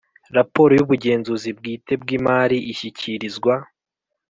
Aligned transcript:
Raporo 0.37 0.71
y 0.75 0.81
ubugenzuzi 0.85 1.49
bwite 1.57 1.93
bw 2.01 2.07
imari 2.17 2.57
ishyikirizwa 2.71 3.53